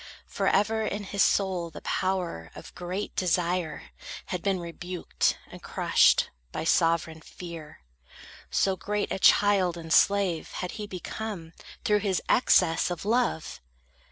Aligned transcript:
For 0.25 0.47
ever 0.47 0.81
in 0.81 1.03
his 1.03 1.21
soul 1.21 1.69
the 1.69 1.83
power 1.83 2.49
Of 2.55 2.73
great 2.73 3.15
desire 3.15 3.91
had 4.25 4.41
been 4.41 4.59
rebuked 4.59 5.37
and 5.51 5.61
crushed 5.61 6.31
By 6.51 6.63
sovereign 6.63 7.21
fear. 7.21 7.81
So 8.49 8.75
great 8.75 9.11
a 9.11 9.19
child 9.19 9.77
and 9.77 9.93
slave 9.93 10.53
Had 10.53 10.71
he 10.71 10.87
become, 10.87 11.53
through 11.85 11.99
his 11.99 12.19
excess 12.29 12.89
of 12.89 13.05
love! 13.05 13.61